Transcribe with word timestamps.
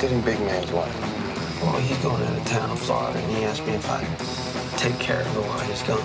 getting 0.00 0.20
big 0.22 0.40
man's 0.40 0.72
wife? 0.72 1.60
Well, 1.60 1.78
he's 1.78 1.98
going 1.98 2.22
out 2.22 2.38
of 2.38 2.44
town, 2.46 2.70
of 2.70 2.78
Florida, 2.78 3.18
and 3.18 3.36
he 3.36 3.44
asked 3.44 3.66
me 3.66 3.74
if 3.74 3.86
I'd 3.90 4.78
take 4.78 4.98
care 4.98 5.20
of 5.20 5.26
her 5.26 5.40
while 5.42 5.60
he's 5.60 5.82
gone. 5.82 6.00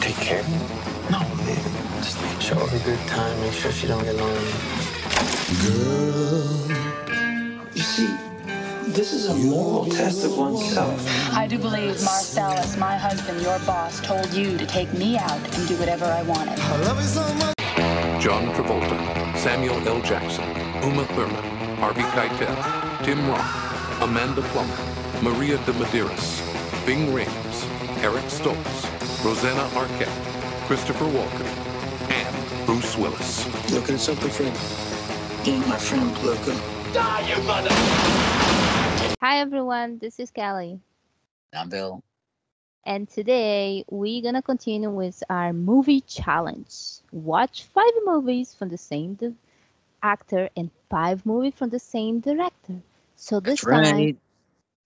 Take 0.00 0.16
care. 0.16 0.42
No, 1.08 1.20
man. 1.46 2.02
Just 2.02 2.20
make 2.20 2.40
show 2.40 2.56
her 2.56 2.76
a 2.76 2.80
good 2.80 2.98
time, 3.06 3.40
make 3.40 3.52
sure 3.52 3.70
she 3.70 3.86
don't 3.86 4.02
get 4.02 4.16
lonely. 4.16 4.52
Girl. 5.62 6.42
You 7.72 7.82
see, 7.82 8.16
this 8.88 9.12
is 9.12 9.28
a 9.28 9.34
moral 9.34 9.86
test 9.86 10.24
of 10.24 10.36
oneself. 10.36 11.06
I 11.32 11.46
do 11.46 11.58
believe 11.58 12.02
Marcellus, 12.02 12.76
my 12.76 12.96
husband, 12.96 13.40
your 13.42 13.60
boss, 13.60 14.00
told 14.00 14.34
you 14.34 14.58
to 14.58 14.66
take 14.66 14.92
me 14.92 15.16
out 15.16 15.38
and 15.56 15.68
do 15.68 15.76
whatever 15.76 16.06
I 16.06 16.22
wanted. 16.22 16.58
John 18.20 18.52
Travolta, 18.54 19.36
Samuel 19.36 19.86
L. 19.86 20.00
Jackson, 20.02 20.48
Uma 20.82 21.04
Thurman, 21.14 21.61
Harvey 21.82 22.02
Keitel, 22.14 23.04
Tim 23.04 23.18
Roth, 23.26 24.02
Amanda 24.02 24.40
Plummer, 24.40 25.20
Maria 25.20 25.56
de 25.66 25.72
Medeiros, 25.72 26.40
Ving 26.86 27.08
Rhames, 27.08 28.04
Eric 28.04 28.22
Stoltz, 28.26 29.24
Rosanna 29.24 29.68
Arquette, 29.74 30.06
Christopher 30.68 31.06
Walken, 31.06 31.44
and 32.08 32.66
Bruce 32.66 32.96
Willis. 32.96 33.46
Looking 33.72 33.96
at 33.96 34.00
something, 34.00 34.30
friend? 34.30 34.56
Being 35.44 35.68
my 35.68 35.76
friend, 35.76 36.16
Luca. 36.22 36.54
Die, 36.92 37.28
you 37.28 37.42
mother! 37.42 37.70
Hi 39.20 39.40
everyone, 39.40 39.98
this 39.98 40.20
is 40.20 40.30
Kelly. 40.30 40.78
I'm 41.52 41.68
Bill. 41.68 42.00
And 42.86 43.08
today 43.08 43.84
we're 43.90 44.22
gonna 44.22 44.40
continue 44.40 44.88
with 44.88 45.20
our 45.28 45.52
movie 45.52 46.02
challenge. 46.02 47.00
Watch 47.10 47.64
five 47.74 47.92
movies 48.04 48.54
from 48.54 48.68
the 48.68 48.78
same 48.78 49.14
di- 49.14 49.34
actor 50.02 50.48
and 50.56 50.70
five 50.90 51.24
movies 51.24 51.54
from 51.56 51.70
the 51.70 51.78
same 51.78 52.20
director. 52.20 52.80
So 53.16 53.40
this 53.40 53.60
That's 53.62 53.88
time, 53.88 53.96
right. 53.96 54.18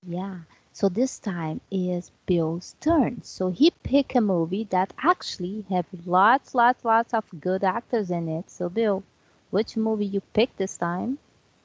yeah. 0.06 0.39
So 0.73 0.91
this 0.91 1.19
time 1.19 1.61
is 1.70 2.11
Bill's 2.27 2.77
turn. 2.81 3.23
So 3.23 3.50
he 3.50 3.70
picked 3.83 4.14
a 4.14 4.20
movie 4.20 4.64
that 4.70 4.92
actually 4.98 5.64
have 5.70 5.86
lots, 6.05 6.55
lots, 6.55 6.84
lots 6.84 7.14
of 7.14 7.25
good 7.41 7.64
actors 7.64 8.11
in 8.11 8.28
it. 8.28 8.50
So 8.50 8.69
Bill, 8.69 9.03
which 9.50 9.77
movie 9.77 10.06
you 10.06 10.20
pick 10.34 10.55
this 10.56 10.77
time? 10.77 11.19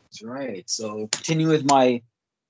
That's 0.06 0.24
right. 0.24 0.70
So 0.70 1.08
continue 1.12 1.50
with 1.50 1.66
my 1.66 2.02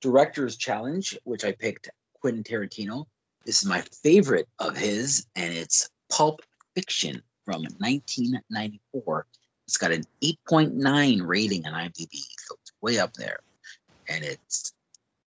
director's 0.02 0.56
challenge, 0.56 1.18
which 1.24 1.44
I 1.46 1.52
picked 1.52 1.90
Quentin 2.20 2.44
Tarantino. 2.44 3.06
This 3.46 3.64
is 3.64 3.68
my 3.68 3.82
favorite 4.04 4.48
of 4.60 4.78
his, 4.78 5.26
and 5.36 5.52
it's 5.54 5.90
Pulp 6.10 6.42
Fiction 6.76 7.24
from 7.44 7.64
1994. 7.80 9.26
It's 9.72 9.78
got 9.78 9.94
an 9.94 10.04
8.9 10.22 11.26
rating 11.26 11.66
on 11.66 11.72
IMDb, 11.72 12.12
so 12.12 12.56
it's 12.62 12.74
way 12.82 13.00
up 13.00 13.14
there. 13.14 13.40
And 14.10 14.22
it's, 14.22 14.74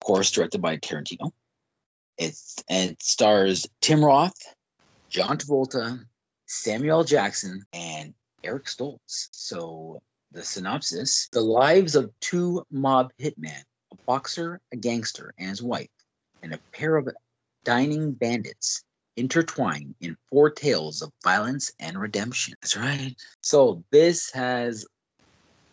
of 0.01 0.07
course, 0.07 0.31
directed 0.31 0.59
by 0.59 0.77
Tarantino. 0.77 1.29
It's 2.17 2.55
and 2.67 2.89
it 2.89 3.03
stars 3.03 3.67
Tim 3.79 4.03
Roth, 4.03 4.33
John 5.07 5.37
Travolta, 5.37 6.03
Samuel 6.47 7.03
Jackson, 7.03 7.61
and 7.73 8.15
Eric 8.43 8.65
Stoltz. 8.65 9.27
So 9.29 10.01
the 10.31 10.41
synopsis: 10.41 11.29
The 11.31 11.41
lives 11.41 11.95
of 11.95 12.11
two 12.19 12.65
mob 12.71 13.11
hitmen, 13.21 13.61
a 13.91 13.95
boxer, 14.07 14.59
a 14.71 14.77
gangster, 14.77 15.35
and 15.37 15.49
his 15.49 15.61
wife, 15.61 15.91
and 16.41 16.55
a 16.55 16.59
pair 16.71 16.97
of 16.97 17.07
dining 17.65 18.13
bandits 18.13 18.83
intertwine 19.15 19.95
in 20.01 20.17
four 20.29 20.49
tales 20.49 21.01
of 21.01 21.11
violence 21.23 21.71
and 21.79 21.99
redemption. 21.99 22.53
That's 22.61 22.77
right. 22.77 23.15
So 23.41 23.83
this 23.91 24.31
has 24.31 24.85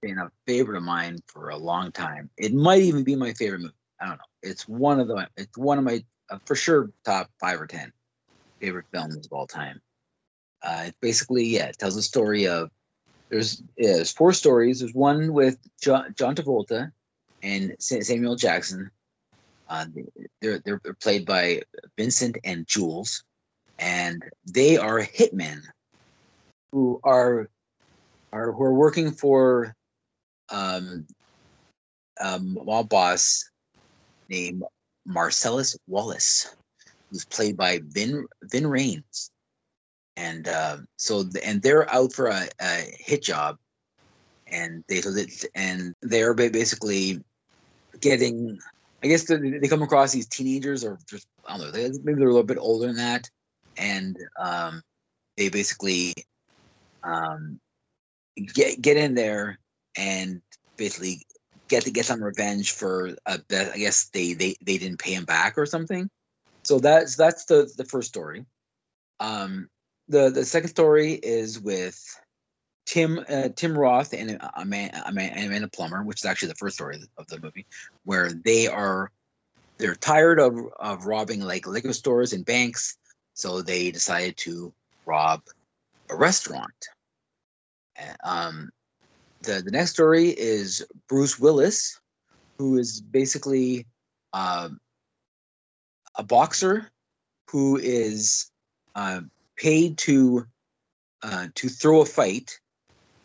been 0.02 0.18
a 0.18 0.30
favorite 0.46 0.78
of 0.78 0.82
mine 0.82 1.18
for 1.26 1.50
a 1.50 1.56
long 1.56 1.92
time. 1.92 2.30
It 2.36 2.54
might 2.54 2.82
even 2.82 3.04
be 3.04 3.16
my 3.16 3.32
favorite 3.34 3.60
movie. 3.60 3.74
I 4.00 4.06
don't 4.06 4.16
know. 4.16 4.24
It's 4.42 4.66
one 4.66 5.00
of 5.00 5.08
the. 5.08 5.28
It's 5.36 5.56
one 5.58 5.78
of 5.78 5.84
my 5.84 6.02
uh, 6.30 6.38
for 6.46 6.54
sure 6.54 6.90
top 7.04 7.30
five 7.38 7.60
or 7.60 7.66
ten 7.66 7.92
favorite 8.60 8.86
films 8.92 9.26
of 9.26 9.32
all 9.32 9.46
time. 9.46 9.80
Uh, 10.62 10.84
it 10.86 10.96
basically, 11.00 11.44
yeah, 11.44 11.66
it 11.66 11.78
tells 11.78 11.94
the 11.94 12.02
story 12.02 12.46
of 12.46 12.70
there's 13.30 13.62
yeah, 13.76 13.94
there's 13.94 14.12
four 14.12 14.32
stories. 14.32 14.80
There's 14.80 14.94
one 14.94 15.32
with 15.32 15.58
John, 15.82 16.14
John 16.16 16.34
Travolta 16.34 16.90
and 17.42 17.74
Samuel 17.78 18.36
Jackson. 18.36 18.90
Uh, 19.68 19.86
they're, 20.40 20.60
they're 20.64 20.80
they're 20.82 20.94
played 20.94 21.24
by 21.24 21.62
Vincent 21.96 22.38
and 22.44 22.66
Jules, 22.66 23.22
and 23.80 24.22
they 24.46 24.76
are 24.76 25.00
hitmen 25.00 25.60
who 26.70 27.00
are 27.02 27.48
are 28.32 28.52
who 28.52 28.62
are 28.62 28.74
working 28.74 29.10
for 29.10 29.74
um, 30.50 31.06
um, 32.20 32.58
mob 32.64 32.88
boss 32.88 33.50
named 34.28 34.62
Marcellus 35.06 35.76
Wallace, 35.88 36.54
who's 37.10 37.24
played 37.24 37.56
by 37.56 37.80
Vin 37.88 38.26
Vin 38.44 38.64
Rhames 38.64 39.30
and 40.20 40.48
um, 40.48 40.86
so 40.96 41.24
and 41.42 41.62
they're 41.62 41.92
out 41.92 42.12
for 42.12 42.26
a, 42.26 42.48
a 42.60 42.94
hit 42.98 43.22
job, 43.22 43.56
and 44.46 44.84
they 44.88 45.02
and 45.54 45.94
they're 46.02 46.34
basically 46.34 47.22
getting. 48.00 48.58
I 49.02 49.06
guess 49.06 49.24
they, 49.24 49.38
they 49.38 49.68
come 49.68 49.80
across 49.80 50.12
these 50.12 50.28
teenagers, 50.28 50.84
or 50.84 50.98
just 51.08 51.26
I 51.48 51.56
don't 51.56 51.66
know, 51.66 51.70
they, 51.70 51.88
maybe 52.04 52.18
they're 52.18 52.28
a 52.28 52.32
little 52.32 52.42
bit 52.42 52.58
older 52.58 52.86
than 52.86 52.96
that, 52.96 53.30
and 53.80 54.16
um, 54.38 54.82
they 55.36 55.48
basically 55.48 56.14
um, 57.02 57.58
get 58.54 58.80
get 58.80 58.96
in 58.96 59.14
there 59.14 59.58
and 59.96 60.40
basically 60.76 61.22
get 61.68 61.84
to 61.84 61.90
get 61.90 62.04
some 62.04 62.22
revenge 62.22 62.72
for 62.72 63.16
uh. 63.26 63.38
I 63.50 63.78
guess 63.78 64.10
they 64.10 64.34
they 64.34 64.56
they 64.64 64.78
didn't 64.78 65.00
pay 65.00 65.14
him 65.14 65.24
back 65.24 65.56
or 65.56 65.66
something. 65.66 66.08
So 66.64 66.78
that's 66.78 67.16
that's 67.16 67.46
the 67.46 67.70
the 67.76 67.84
first 67.84 68.08
story. 68.08 68.44
Um, 69.18 69.68
the 70.08 70.30
the 70.30 70.44
second 70.44 70.68
story 70.68 71.14
is 71.14 71.60
with 71.60 71.98
Tim 72.86 73.24
uh, 73.28 73.48
Tim 73.56 73.76
Roth 73.76 74.12
and 74.12 74.38
uh, 74.40 74.50
Amanda, 74.56 75.02
Amanda 75.06 75.68
Plummer, 75.68 76.02
which 76.02 76.20
is 76.20 76.24
actually 76.24 76.48
the 76.48 76.56
first 76.56 76.74
story 76.76 76.98
of 77.16 77.26
the 77.28 77.40
movie, 77.40 77.66
where 78.04 78.32
they 78.32 78.66
are 78.66 79.10
they're 79.78 79.94
tired 79.94 80.40
of 80.40 80.54
of 80.78 81.06
robbing 81.06 81.40
like 81.40 81.66
liquor 81.66 81.92
stores 81.92 82.32
and 82.32 82.44
banks, 82.44 82.96
so 83.40 83.62
they 83.62 83.90
decided 83.90 84.36
to 84.36 84.72
rob 85.06 85.40
a 86.10 86.16
restaurant. 86.16 86.80
Uh, 87.98 88.14
Um, 88.22 88.70
the 89.42 89.62
the 89.62 89.70
next 89.70 89.92
story 89.92 90.28
is 90.28 90.84
Bruce 91.08 91.38
Willis, 91.38 91.98
who 92.58 92.76
is 92.76 93.00
basically 93.00 93.86
um, 94.34 94.78
a 96.16 96.22
boxer 96.22 96.90
who 97.48 97.78
is 97.78 98.50
uh, 98.94 99.22
paid 99.56 99.96
to 99.98 100.46
uh, 101.22 101.46
to 101.54 101.68
throw 101.68 102.02
a 102.02 102.06
fight, 102.06 102.60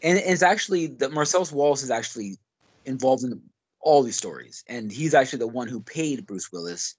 and 0.01 0.17
it's 0.17 0.43
actually 0.43 0.87
that 0.99 1.11
Marcellus 1.11 1.51
Wallace 1.51 1.83
is 1.83 1.91
actually 1.91 2.37
involved 2.85 3.23
in 3.23 3.41
all 3.81 4.01
these 4.01 4.17
stories, 4.23 4.63
and 4.69 4.91
he's 4.91 5.13
actually 5.13 5.39
the 5.39 5.55
one 5.59 5.67
who 5.67 5.81
paid 5.81 6.25
Bruce 6.25 6.51
Willis 6.53 6.95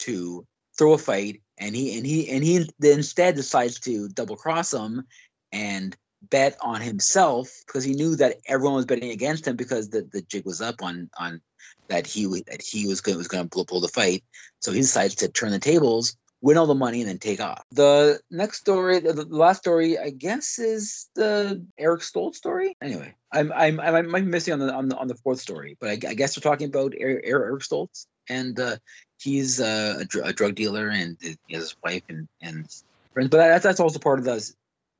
to 0.00 0.46
throw 0.78 0.92
a 0.92 0.98
fight, 0.98 1.42
and 1.58 1.74
he 1.74 1.96
and 1.96 2.06
he 2.06 2.28
and 2.30 2.44
he 2.44 2.68
instead 2.82 3.34
decides 3.34 3.78
to 3.80 4.08
double 4.08 4.36
cross 4.36 4.72
him 4.72 5.04
and 5.52 5.96
bet 6.30 6.56
on 6.60 6.80
himself 6.80 7.50
because 7.66 7.84
he 7.84 7.94
knew 7.94 8.16
that 8.16 8.36
everyone 8.46 8.76
was 8.76 8.86
betting 8.86 9.10
against 9.10 9.46
him 9.46 9.56
because 9.56 9.90
the, 9.90 10.02
the 10.12 10.22
jig 10.22 10.44
was 10.44 10.60
up 10.60 10.82
on 10.82 11.08
on 11.18 11.40
that 11.88 12.06
he 12.06 12.26
that 12.46 12.62
he 12.62 12.86
was 12.86 13.00
going 13.00 13.18
was 13.18 13.28
going 13.28 13.48
to 13.48 13.64
pull, 13.64 13.80
the 13.80 13.88
fight. 13.88 14.22
So 14.60 14.72
he 14.72 14.80
decides 14.80 15.14
to 15.16 15.28
turn 15.28 15.52
the 15.52 15.58
tables, 15.58 16.16
win 16.40 16.56
all 16.56 16.66
the 16.66 16.74
money, 16.74 17.00
and 17.00 17.08
then 17.08 17.18
take 17.18 17.40
off. 17.40 17.62
The 17.72 18.20
next 18.30 18.58
story, 18.58 19.00
the, 19.00 19.26
last 19.28 19.58
story, 19.58 19.98
I 19.98 20.10
guess, 20.10 20.58
is 20.58 21.08
the 21.14 21.64
Eric 21.78 22.02
Stoltz 22.02 22.36
story. 22.36 22.76
Anyway, 22.82 23.14
I'm 23.32 23.52
I'm 23.52 23.80
I 23.80 24.02
might 24.02 24.24
be 24.24 24.30
missing 24.30 24.54
on 24.54 24.60
the 24.60 24.72
on 24.72 24.88
the, 24.88 24.96
on 24.96 25.08
the 25.08 25.16
fourth 25.16 25.40
story, 25.40 25.76
but 25.80 25.90
I, 25.90 26.10
I 26.10 26.14
guess 26.14 26.36
we're 26.36 26.48
talking 26.48 26.68
about 26.68 26.94
Eric, 26.96 27.24
Eric 27.26 27.62
Stoltz, 27.62 28.06
and 28.28 28.58
uh, 28.60 28.76
he's 29.20 29.60
a, 29.60 30.04
dr- 30.06 30.26
a 30.26 30.32
drug 30.32 30.54
dealer, 30.54 30.88
and 30.88 31.16
he 31.20 31.36
has 31.54 31.62
his 31.64 31.76
wife 31.82 32.02
and 32.08 32.28
and 32.40 32.66
friends. 33.12 33.30
But 33.30 33.38
that's 33.38 33.64
that's 33.64 33.80
also 33.80 33.98
part 33.98 34.18
of 34.18 34.24
the 34.24 34.52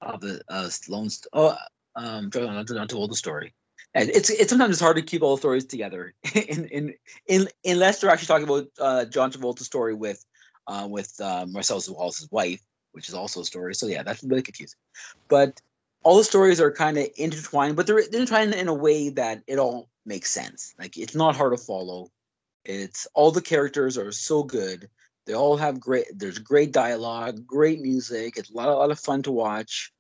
of 0.03 0.21
the 0.21 0.43
uh, 0.49 0.69
Sloan. 0.69 1.09
Oh, 1.33 1.57
um, 1.97 2.31
John 2.31 2.89
told 2.89 3.11
the 3.11 3.17
story. 3.17 3.55
And 3.95 4.11
it's 4.11 4.31
it's 4.31 4.51
sometimes 4.51 4.73
it's 4.73 4.81
hard 4.81 4.97
to 4.97 5.03
keep 5.03 5.23
all 5.23 5.37
the 5.37 5.41
stories 5.41 5.65
together, 5.65 6.15
in, 6.35 6.67
in 6.67 6.95
in 7.27 7.49
unless 7.65 8.01
they're 8.01 8.11
actually 8.11 8.27
talking 8.27 8.45
about 8.45 8.69
uh, 8.79 9.05
John 9.07 9.33
Travolta's 9.33 9.67
story 9.67 9.95
with 9.95 10.25
uh, 10.67 10.87
with 10.89 11.15
uh, 11.21 11.47
Wallace's 11.49 12.29
wife, 12.31 12.61
which 12.93 13.09
is 13.09 13.15
also 13.15 13.41
a 13.41 13.45
story. 13.45 13.75
So 13.75 13.87
yeah, 13.87 14.03
that's 14.03 14.23
really 14.23 14.43
confusing. 14.43 14.79
But 15.29 15.61
all 16.03 16.19
the 16.19 16.25
stories 16.25 16.61
are 16.61 16.71
kind 16.71 16.99
of 16.99 17.09
intertwined, 17.17 17.77
but 17.77 17.87
they're, 17.87 18.03
they're 18.11 18.21
intertwined 18.21 18.55
in 18.55 18.69
a 18.69 18.75
way 18.75 19.09
that 19.11 19.43
it 19.47 19.59
all 19.59 19.89
makes 20.05 20.31
sense. 20.31 20.75
Like 20.79 20.97
it's 20.97 21.15
not 21.15 21.35
hard 21.35 21.57
to 21.57 21.63
follow. 21.63 22.11
It's 22.65 23.07
all 23.15 23.31
the 23.31 23.43
characters 23.43 23.97
are 23.97 24.13
so 24.13 24.43
good. 24.43 24.89
They 25.27 25.35
all 25.35 25.57
have 25.57 25.79
great. 25.79 26.07
There's 26.15 26.39
great 26.39 26.73
dialogue, 26.73 27.47
great 27.47 27.81
music. 27.81 28.37
It's 28.37 28.51
a 28.51 28.55
lot, 28.55 28.69
a 28.69 28.75
lot 28.75 28.91
of 28.91 28.99
fun 28.99 29.23
to 29.25 29.31
watch. 29.31 29.93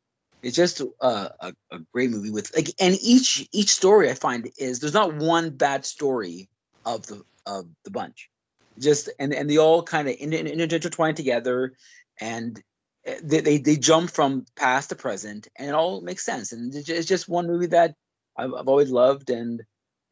It's 0.43 0.57
just 0.57 0.81
a, 0.81 1.31
a, 1.41 1.53
great 1.93 2.11
movie 2.11 2.31
with 2.31 2.55
like, 2.55 2.69
and 2.81 2.97
each 3.03 3.47
each 3.53 3.71
story 3.73 4.09
I 4.09 4.15
find 4.15 4.49
is 4.57 4.81
there's 4.81 4.95
not 4.95 5.17
one 5.17 5.51
bad 5.51 5.85
story 5.85 6.49
of 6.87 7.07
the 7.07 7.23
of 7.45 7.69
the 7.85 7.91
bunch. 7.91 8.31
Just 8.79 9.11
and 9.19 9.35
and 9.35 9.51
they 9.51 9.59
all 9.59 9.83
kind 9.83 10.09
of 10.09 10.15
intertwine 10.19 11.15
together, 11.15 11.75
and 12.21 12.63
eh, 13.05 13.19
they, 13.23 13.41
they 13.41 13.59
they 13.59 13.77
jump 13.77 14.11
from 14.11 14.47
past 14.57 14.91
to 14.91 14.95
present, 14.95 15.49
and 15.57 15.69
it 15.69 15.75
all 15.75 16.01
makes 16.01 16.25
sense. 16.25 16.53
And 16.53 16.75
it's 16.75 16.89
it's 16.89 17.09
just 17.09 17.29
one 17.29 17.49
movie 17.49 17.67
that 17.67 17.97
I've, 18.37 18.55
I've 18.55 18.69
always 18.69 18.91
loved, 18.91 19.31
and 19.31 19.63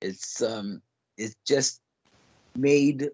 it's 0.00 0.42
um 0.42 0.82
it's 1.16 1.36
just 1.46 1.80
made 2.58 3.10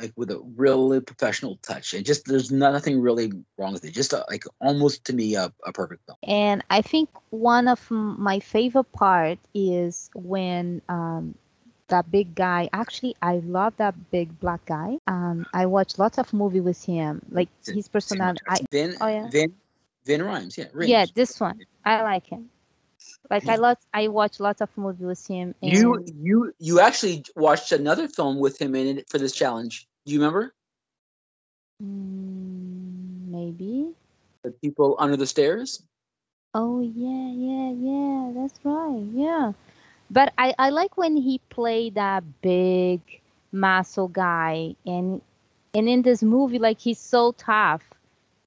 like 0.00 0.12
with 0.16 0.30
a 0.30 0.40
really 0.56 1.00
professional 1.00 1.58
touch. 1.62 1.94
And 1.94 2.04
just 2.04 2.26
there's 2.26 2.50
nothing 2.50 3.00
really 3.00 3.32
wrong 3.56 3.72
with 3.72 3.84
it. 3.84 3.92
Just 3.92 4.12
a, 4.12 4.24
like 4.28 4.44
almost 4.60 5.04
to 5.06 5.12
me 5.12 5.34
a, 5.36 5.52
a 5.64 5.72
perfect 5.72 6.04
film. 6.06 6.18
And 6.26 6.64
I 6.70 6.82
think 6.82 7.08
one 7.30 7.68
of 7.68 7.90
my 7.90 8.40
favorite 8.40 8.90
part 8.92 9.38
is 9.54 10.10
when 10.14 10.82
um, 10.88 11.34
that 11.88 12.10
big 12.10 12.34
guy. 12.34 12.68
Actually, 12.72 13.14
I 13.22 13.36
love 13.44 13.76
that 13.76 13.94
big 14.10 14.40
black 14.40 14.64
guy. 14.64 14.98
Um, 15.06 15.46
I 15.52 15.66
watch 15.66 15.98
lots 15.98 16.18
of 16.18 16.32
movie 16.32 16.60
with 16.60 16.82
him. 16.84 17.22
Like 17.30 17.48
his 17.64 17.88
personality. 17.88 18.40
I, 18.48 18.58
Vin 18.70 18.96
oh, 19.00 19.06
yeah? 19.06 19.28
Vin 19.28 19.54
Vin 20.04 20.22
Rhymes, 20.22 20.58
yeah. 20.58 20.66
Rhymes. 20.72 20.90
yeah, 20.90 21.06
this 21.14 21.38
one. 21.38 21.60
I 21.84 22.02
like 22.02 22.26
him. 22.26 22.50
Like 23.30 23.48
I 23.48 23.56
lot. 23.56 23.78
I 23.92 24.08
watch 24.08 24.40
lots 24.40 24.60
of 24.60 24.76
movies 24.76 25.06
with 25.06 25.26
him. 25.26 25.54
And 25.62 25.72
You 25.72 26.04
you 26.06 26.52
you 26.58 26.80
actually 26.80 27.24
watched 27.36 27.72
another 27.72 28.08
film 28.08 28.38
with 28.38 28.60
him 28.60 28.74
in 28.74 28.98
it 28.98 29.08
for 29.10 29.18
this 29.18 29.32
challenge. 29.34 29.86
Do 30.04 30.12
you 30.12 30.18
remember? 30.20 30.54
Mm, 31.82 33.28
maybe. 33.30 33.94
The 34.44 34.50
people 34.52 34.96
under 34.98 35.16
the 35.16 35.26
stairs? 35.26 35.82
Oh 36.54 36.80
yeah, 36.80 37.30
yeah, 37.32 37.70
yeah. 37.72 38.32
That's 38.34 38.58
right. 38.64 39.04
Yeah. 39.12 39.52
But 40.10 40.32
I 40.38 40.54
I 40.58 40.70
like 40.70 40.96
when 40.96 41.16
he 41.16 41.38
played 41.50 41.94
that 41.94 42.24
big 42.42 43.00
muscle 43.52 44.08
guy 44.08 44.76
and 44.86 45.20
and 45.74 45.88
in 45.88 46.02
this 46.02 46.22
movie 46.22 46.58
like 46.58 46.80
he's 46.80 46.98
so 46.98 47.32
tough 47.32 47.82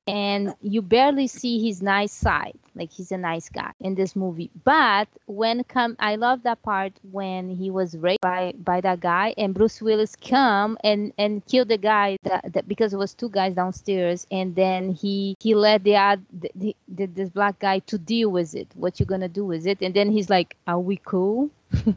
and 0.08 0.54
you 0.62 0.82
barely 0.82 1.28
see 1.28 1.66
his 1.66 1.82
nice 1.82 2.12
side. 2.12 2.58
Like 2.76 2.92
he's 2.92 3.12
a 3.12 3.18
nice 3.18 3.50
guy 3.50 3.72
in 3.80 3.96
this 3.96 4.16
movie. 4.16 4.52
But 4.64 5.08
when 5.28 5.64
come 5.64 5.96
I 6.00 6.16
love 6.16 6.44
that 6.44 6.62
part 6.62 6.94
when 7.12 7.50
he 7.50 7.72
was 7.72 7.98
raped 7.98 8.22
by 8.22 8.54
by 8.58 8.82
that 8.82 9.00
guy 9.00 9.34
and 9.38 9.54
Bruce 9.54 9.82
Willis 9.82 10.16
come 10.16 10.78
and 10.84 11.14
and 11.18 11.46
kill 11.46 11.66
the 11.66 11.78
guy 11.78 12.18
that, 12.24 12.52
that 12.54 12.68
because 12.68 12.94
it 12.94 12.98
was 12.98 13.14
two 13.14 13.30
guys 13.30 13.56
downstairs 13.56 14.28
and 14.30 14.56
then 14.56 14.92
he 14.92 15.36
he 15.40 15.56
let 15.56 15.84
the, 15.84 16.20
the, 16.34 16.52
the, 16.56 16.76
the 16.90 17.06
this 17.06 17.30
black 17.30 17.60
guy 17.60 17.80
to 17.80 17.98
deal 17.98 18.30
with 18.30 18.56
it. 18.56 18.68
What 18.76 19.00
you 19.00 19.06
gonna 19.06 19.30
do 19.30 19.46
with 19.46 19.66
it? 19.66 19.82
And 19.82 19.94
then 19.94 20.12
he's 20.12 20.30
like, 20.30 20.58
"Are 20.68 20.80
we 20.80 20.98
cool?" 20.98 21.50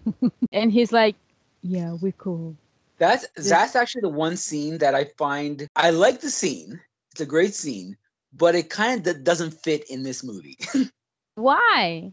and 0.53 0.73
he's 0.73 0.93
like, 0.93 1.17
"Yeah, 1.63 1.95
we 1.95 2.13
cool." 2.17 2.55
That's 2.99 3.27
that's 3.37 3.77
actually 3.77 4.03
the 4.03 4.09
one 4.09 4.37
scene 4.37 4.79
that 4.79 4.95
I 4.95 5.05
find 5.17 5.69
I 5.77 5.91
like 5.91 6.21
the 6.21 6.31
scene. 6.31 6.81
It's 7.19 7.26
a 7.26 7.26
great 7.26 7.56
scene, 7.56 7.97
but 8.32 8.55
it 8.55 8.70
kind 8.70 9.05
of 9.05 9.25
doesn't 9.25 9.50
fit 9.50 9.91
in 9.91 10.05
this 10.05 10.23
movie. 10.23 10.56
Why? 11.35 12.12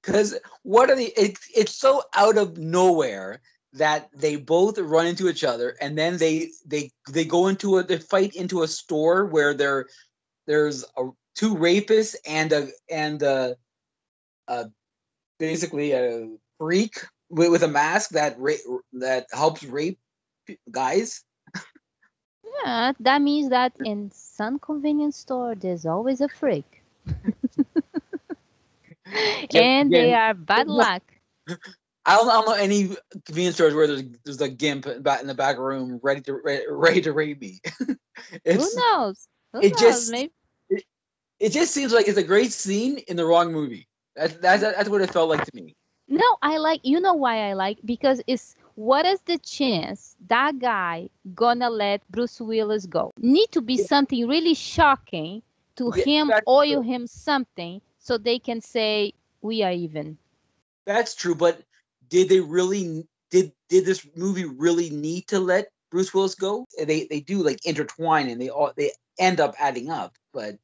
Because 0.00 0.38
what 0.62 0.88
are 0.88 0.94
the? 0.94 1.12
It, 1.20 1.36
it's 1.52 1.74
so 1.74 2.04
out 2.14 2.38
of 2.38 2.56
nowhere 2.56 3.40
that 3.72 4.08
they 4.14 4.36
both 4.36 4.78
run 4.78 5.08
into 5.08 5.28
each 5.28 5.42
other, 5.42 5.76
and 5.80 5.98
then 5.98 6.18
they 6.18 6.50
they 6.64 6.92
they 7.10 7.24
go 7.24 7.48
into 7.48 7.78
a 7.78 7.82
they 7.82 7.98
fight 7.98 8.36
into 8.36 8.62
a 8.62 8.68
store 8.68 9.26
where 9.26 9.52
there 9.52 9.88
there's 10.46 10.84
a, 10.96 11.08
two 11.34 11.56
rapists 11.56 12.14
and 12.24 12.52
a 12.52 12.68
and 12.88 13.24
a, 13.24 13.56
a 14.46 14.66
basically 15.40 15.90
a 15.90 16.28
freak 16.60 17.04
with, 17.30 17.50
with 17.50 17.64
a 17.64 17.68
mask 17.68 18.10
that 18.10 18.38
ra- 18.38 18.78
that 18.92 19.26
helps 19.32 19.64
rape 19.64 19.98
guys. 20.70 21.24
Yeah, 22.66 22.92
that 23.00 23.22
means 23.22 23.50
that 23.50 23.72
in 23.84 24.10
some 24.12 24.58
convenience 24.58 25.16
store 25.16 25.54
there's 25.54 25.86
always 25.86 26.20
a 26.20 26.28
freak. 26.28 26.82
and 29.54 29.92
they 29.92 30.12
are 30.12 30.34
bad 30.34 30.68
luck. 30.68 31.02
I 32.06 32.16
don't, 32.16 32.28
I 32.28 32.32
don't 32.34 32.46
know 32.46 32.52
any 32.54 32.90
convenience 33.24 33.56
stores 33.56 33.74
where 33.74 33.86
there's 33.86 34.02
there's 34.24 34.40
a 34.40 34.48
gimp 34.48 34.86
in 34.86 35.02
the 35.26 35.34
back 35.34 35.58
room 35.58 36.00
ready 36.02 36.20
to 36.22 36.40
ready, 36.44 36.64
ready 36.68 37.00
to 37.02 37.12
rape 37.12 37.40
me. 37.40 37.60
Who 38.52 38.70
knows? 38.76 39.28
Who 39.52 39.60
it 39.60 39.70
knows? 39.70 39.80
just- 39.80 40.10
Maybe 40.10 40.32
it 41.38 41.52
just 41.52 41.72
seems 41.72 41.92
like 41.92 42.08
it's 42.08 42.18
a 42.18 42.22
great 42.22 42.52
scene 42.52 42.98
in 43.08 43.16
the 43.16 43.24
wrong 43.26 43.52
movie. 43.52 43.86
That's 44.16 44.34
that's 44.38 44.62
that's 44.62 44.88
what 44.88 45.02
it 45.02 45.12
felt 45.12 45.28
like 45.28 45.44
to 45.44 45.50
me. 45.54 45.74
No, 46.08 46.24
I 46.42 46.58
like 46.58 46.80
you 46.84 47.00
know 47.00 47.14
why 47.14 47.50
I 47.50 47.54
like 47.54 47.78
because 47.84 48.22
it's 48.26 48.56
what 48.76 49.04
is 49.06 49.22
the 49.22 49.38
chance 49.38 50.16
that 50.28 50.58
guy 50.60 51.10
gonna 51.34 51.70
let 51.70 52.08
Bruce 52.10 52.40
Willis 52.40 52.86
go? 52.86 53.12
Need 53.18 53.52
to 53.52 53.62
be 53.62 53.76
Yeah. 53.76 53.86
something 53.90 54.28
really 54.28 54.54
shocking 54.54 55.42
to 55.76 55.90
Yeah, 55.94 56.04
him 56.04 56.34
oil 56.48 56.80
true. 56.80 56.82
him 56.82 57.06
something 57.06 57.82
so 57.98 58.18
they 58.18 58.38
can 58.38 58.60
say 58.60 59.14
we 59.42 59.62
are 59.62 59.72
even. 59.72 60.18
That's 60.86 61.14
true, 61.14 61.34
but 61.34 61.62
did 62.08 62.28
they 62.28 62.40
really 62.40 63.06
did 63.30 63.52
did 63.68 63.84
this 63.86 64.06
movie 64.16 64.44
really 64.44 64.90
need 64.90 65.28
to 65.28 65.38
let 65.40 65.68
Bruce 65.90 66.14
Willis 66.14 66.34
go? 66.34 66.66
They 66.78 67.06
they 67.06 67.20
do 67.20 67.42
like 67.42 67.64
intertwine 67.66 68.28
and 68.28 68.40
they 68.40 68.48
all 68.48 68.72
they 68.76 68.92
end 69.18 69.40
up 69.40 69.54
adding 69.58 69.90
up, 69.90 70.16
but 70.32 70.58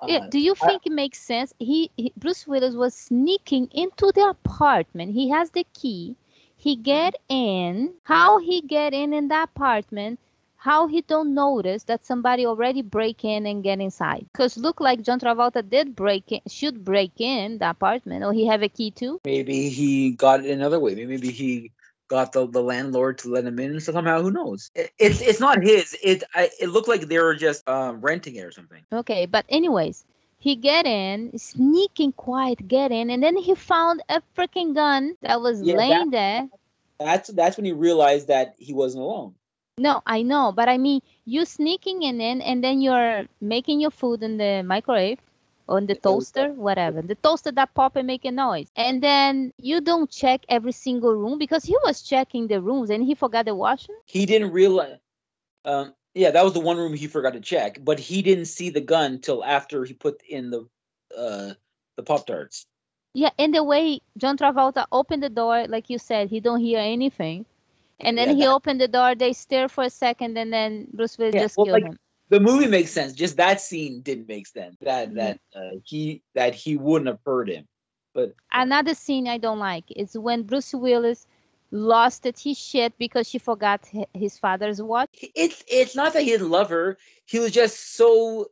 uh, 0.00 0.06
Yeah, 0.06 0.20
do 0.28 0.38
you 0.38 0.54
think 0.54 0.86
it 0.86 0.92
makes 0.92 1.18
sense? 1.20 1.54
He, 1.58 1.90
he 1.96 2.12
Bruce 2.16 2.46
Willis 2.46 2.74
was 2.74 2.94
sneaking 2.94 3.68
into 3.72 4.10
the 4.14 4.28
apartment. 4.28 5.12
He 5.12 5.30
has 5.30 5.50
the 5.50 5.64
key. 5.74 6.16
He 6.58 6.74
get 6.74 7.14
in. 7.28 7.94
How 8.02 8.38
he 8.40 8.60
get 8.62 8.92
in 8.92 9.12
in 9.14 9.28
the 9.28 9.44
apartment? 9.44 10.18
How 10.56 10.88
he 10.88 11.02
don't 11.02 11.32
notice 11.32 11.84
that 11.84 12.04
somebody 12.04 12.44
already 12.46 12.82
break 12.82 13.24
in 13.24 13.46
and 13.46 13.62
get 13.62 13.80
inside? 13.80 14.26
Cause 14.34 14.56
look 14.58 14.80
like 14.80 15.02
John 15.02 15.20
Travolta 15.20 15.62
did 15.62 15.94
break 15.94 16.32
in, 16.32 16.40
should 16.48 16.84
break 16.84 17.12
in 17.20 17.58
the 17.58 17.70
apartment, 17.70 18.24
or 18.24 18.32
he 18.32 18.46
have 18.46 18.62
a 18.62 18.68
key 18.68 18.90
too. 18.90 19.20
maybe 19.24 19.68
he 19.68 20.10
got 20.10 20.44
it 20.44 20.50
another 20.50 20.80
way. 20.80 20.96
Maybe 20.96 21.30
he 21.30 21.70
got 22.08 22.32
the, 22.32 22.48
the 22.48 22.62
landlord 22.62 23.18
to 23.18 23.28
let 23.28 23.44
him 23.44 23.60
in 23.60 23.78
somehow. 23.80 24.20
Who 24.20 24.32
knows? 24.32 24.72
It, 24.74 24.90
it's 24.98 25.20
it's 25.20 25.40
not 25.40 25.62
his. 25.62 25.96
It 26.02 26.24
I, 26.34 26.50
it 26.60 26.70
looked 26.70 26.88
like 26.88 27.02
they 27.02 27.18
were 27.20 27.36
just 27.36 27.68
um, 27.68 28.00
renting 28.00 28.34
it 28.34 28.44
or 28.44 28.50
something. 28.50 28.82
Okay, 28.92 29.26
but 29.26 29.46
anyways, 29.48 30.04
he 30.38 30.56
get 30.56 30.86
in, 30.86 31.36
sneaking 31.38 32.12
quiet, 32.12 32.66
get 32.68 32.92
in, 32.92 33.10
and 33.10 33.22
then 33.22 33.36
he 33.36 33.54
found 33.54 34.02
a 34.08 34.22
freaking 34.36 34.74
gun 34.74 35.16
that 35.20 35.40
was 35.40 35.62
Yeah, 35.62 35.74
that- 35.76 35.78
laying 35.78 36.10
there. 36.10 36.48
That's 36.98 37.28
that's 37.30 37.56
when 37.56 37.64
he 37.66 37.72
realized 37.72 38.28
that 38.28 38.54
he 38.58 38.72
wasn't 38.72 39.02
alone. 39.04 39.34
No, 39.78 40.02
I 40.06 40.22
know, 40.22 40.52
but 40.52 40.68
I 40.68 40.76
mean, 40.78 41.00
you 41.24 41.44
sneaking 41.44 42.02
in, 42.02 42.20
in 42.20 42.40
and 42.42 42.62
then 42.64 42.80
you're 42.80 43.26
making 43.40 43.80
your 43.80 43.90
food 43.92 44.22
in 44.22 44.36
the 44.36 44.62
microwave 44.64 45.20
on 45.68 45.86
the 45.86 45.94
Yeah, 45.94 46.00
it 46.04 46.14
was 46.14 46.32
toaster, 46.32 46.52
whatever. 46.52 47.02
The 47.02 47.14
toaster 47.14 47.52
that 47.52 47.74
pop 47.74 47.96
and 47.96 48.06
make 48.06 48.24
a 48.24 48.32
noise. 48.32 48.68
And 48.76 49.02
then 49.02 49.52
you 49.58 49.80
don't 49.80 50.10
check 50.10 50.44
every 50.48 50.72
single 50.72 51.14
room 51.14 51.38
because 51.38 51.64
he 51.64 51.76
was 51.84 52.02
checking 52.02 52.48
the 52.48 52.60
rooms 52.60 52.90
and 52.90 53.04
he 53.04 53.14
forgot 53.14 53.44
the 53.46 53.54
washroom. 53.54 53.98
He 54.06 54.26
didn't 54.26 54.52
realize. 54.52 54.98
Um, 55.64 55.94
yeah, 56.18 56.30
that 56.32 56.44
was 56.44 56.52
the 56.52 56.60
one 56.60 56.76
room 56.76 56.94
he 56.94 57.06
forgot 57.06 57.32
to 57.34 57.40
check, 57.40 57.78
but 57.84 57.98
he 57.98 58.22
didn't 58.22 58.46
see 58.46 58.70
the 58.70 58.80
gun 58.80 59.20
till 59.20 59.44
after 59.44 59.84
he 59.84 59.94
put 59.94 60.20
in 60.28 60.50
the 60.50 60.66
uh, 61.16 61.54
the 61.96 62.02
pop 62.02 62.26
tarts. 62.26 62.66
Yeah, 63.14 63.30
and 63.38 63.54
the 63.54 63.64
way 63.64 64.00
John 64.18 64.36
Travolta 64.36 64.86
opened 64.92 65.22
the 65.22 65.30
door, 65.30 65.66
like 65.68 65.88
you 65.90 65.98
said, 65.98 66.28
he 66.28 66.40
don't 66.40 66.60
hear 66.60 66.78
anything. 66.80 67.46
And 68.00 68.16
then 68.18 68.28
Yeah, 68.28 68.34
he 68.34 68.40
that- 68.42 68.54
opened 68.54 68.80
the 68.80 68.88
door, 68.88 69.14
they 69.14 69.32
stare 69.32 69.68
for 69.68 69.84
a 69.84 69.90
second, 69.90 70.36
and 70.38 70.52
then 70.52 70.86
Bruce 70.92 71.16
Willis 71.18 71.34
Yeah, 71.34 71.42
just 71.42 71.56
well, 71.56 71.66
killed 71.66 71.82
like- 71.82 71.92
him. 71.92 71.98
The 72.30 72.40
movie 72.40 72.66
makes 72.68 72.90
sense. 72.92 73.14
Just 73.14 73.38
that 73.38 73.58
scene 73.60 74.02
didn't 74.02 74.28
make 74.28 74.46
sense. 74.46 74.76
That 74.82 75.10
Mhm. 75.10 75.14
that 75.14 75.40
uh, 75.56 75.70
he 75.84 76.22
that 76.34 76.54
he 76.54 76.76
wouldn't 76.76 77.08
have 77.08 77.20
heard 77.24 77.48
him. 77.48 77.64
But 78.12 78.34
Another 78.52 78.94
scene 78.94 79.26
I 79.26 79.38
don't 79.38 79.58
like 79.58 79.84
is 79.96 80.16
when 80.18 80.42
Bruce 80.42 80.74
Willis 80.74 81.26
lost 81.70 82.26
it 82.26 82.38
his 82.38 82.58
shit 82.58 82.96
because 82.98 83.28
she 83.28 83.38
forgot 83.38 83.86
his 84.14 84.38
father's 84.38 84.80
watch. 84.80 85.10
it's 85.34 85.64
it's 85.68 85.94
not 85.94 86.12
that 86.14 86.22
he 86.22 86.30
didn't 86.30 86.50
love 86.50 86.70
her. 86.70 86.96
He 87.26 87.38
was 87.38 87.52
just 87.52 87.96
so 87.96 88.50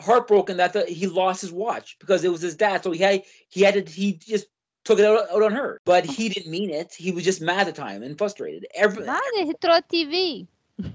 heartbroken 0.00 0.56
that 0.56 0.72
the, 0.72 0.84
he 0.84 1.06
lost 1.06 1.42
his 1.42 1.52
watch 1.52 1.96
because 1.98 2.24
it 2.24 2.30
was 2.30 2.40
his 2.40 2.56
dad. 2.56 2.82
So 2.82 2.90
he 2.90 2.98
had 2.98 3.22
he 3.48 3.62
had 3.62 3.86
to 3.86 3.92
he 3.92 4.14
just 4.14 4.46
took 4.84 4.98
it 4.98 5.04
out, 5.04 5.30
out 5.30 5.42
on 5.42 5.52
her. 5.52 5.80
But 5.84 6.04
he 6.04 6.28
didn't 6.28 6.50
mean 6.50 6.70
it. 6.70 6.94
He 6.94 7.12
was 7.12 7.24
just 7.24 7.40
mad 7.40 7.66
at 7.68 7.74
the 7.74 7.80
time 7.80 8.02
and 8.02 8.16
frustrated. 8.16 8.66
Every 8.74 9.04
Nada, 9.04 9.20
he 9.34 9.54
threw 9.60 9.72
a 9.72 9.82
TV. 9.82 10.46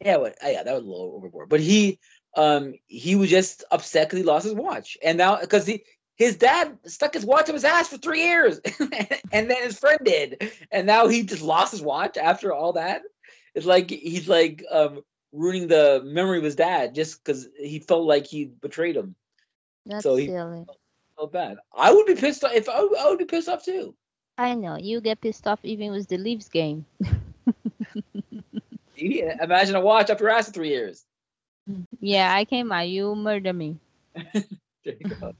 yeah, 0.00 0.16
what, 0.16 0.36
yeah, 0.42 0.62
that 0.62 0.74
was 0.74 0.82
a 0.82 0.86
little 0.86 1.12
overboard. 1.16 1.48
But 1.48 1.60
he 1.60 1.98
um 2.36 2.74
he 2.86 3.16
was 3.16 3.30
just 3.30 3.64
upset 3.70 4.08
because 4.08 4.18
he 4.18 4.24
lost 4.24 4.44
his 4.44 4.54
watch, 4.54 4.96
and 5.02 5.18
now 5.18 5.40
because 5.40 5.66
he. 5.66 5.84
His 6.16 6.36
dad 6.36 6.78
stuck 6.86 7.14
his 7.14 7.24
watch 7.26 7.48
up 7.48 7.54
his 7.54 7.64
ass 7.64 7.88
for 7.88 7.98
three 7.98 8.22
years, 8.24 8.58
and 9.32 9.50
then 9.50 9.62
his 9.62 9.78
friend 9.78 10.00
did, 10.02 10.50
and 10.70 10.86
now 10.86 11.08
he 11.08 11.22
just 11.22 11.42
lost 11.42 11.72
his 11.72 11.82
watch 11.82 12.16
after 12.16 12.52
all 12.52 12.72
that. 12.74 13.02
It's 13.54 13.66
like 13.66 13.90
he's 13.90 14.28
like 14.28 14.64
um, 14.70 15.02
ruining 15.32 15.68
the 15.68 16.02
memory 16.04 16.38
of 16.38 16.44
his 16.44 16.56
dad 16.56 16.94
just 16.94 17.22
because 17.22 17.48
he 17.58 17.80
felt 17.80 18.04
like 18.04 18.26
he 18.26 18.46
betrayed 18.46 18.96
him. 18.96 19.14
That's 19.84 20.02
So 20.04 20.16
he- 20.16 20.26
silly. 20.26 20.64
So 21.18 21.26
bad. 21.26 21.58
I 21.74 21.92
would 21.92 22.06
be 22.06 22.14
pissed 22.14 22.44
off 22.44 22.52
if 22.54 22.68
I, 22.68 22.82
would- 22.82 22.98
I 22.98 23.08
would 23.08 23.18
be 23.18 23.24
pissed 23.24 23.48
off 23.48 23.64
too. 23.64 23.94
I 24.38 24.54
know 24.54 24.76
you 24.76 25.00
get 25.00 25.20
pissed 25.22 25.46
off 25.46 25.60
even 25.64 25.90
with 25.92 26.08
the 26.08 26.18
Leafs 26.18 26.48
game. 26.48 26.84
Yeah, 28.96 29.42
Imagine 29.42 29.74
a 29.76 29.80
watch 29.80 30.08
up 30.10 30.20
your 30.20 30.30
ass 30.30 30.46
for 30.46 30.52
three 30.52 30.70
years. 30.70 31.04
Yeah, 32.00 32.32
I 32.34 32.44
came 32.46 32.72
out. 32.72 32.88
You 32.88 33.14
murder 33.14 33.52
me. 33.52 33.76
There 34.84 34.94
you 35.00 35.08
go. 35.20 35.34